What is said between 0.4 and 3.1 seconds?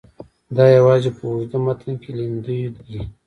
دا یوازې په اوږده متن کې لیندیو دي.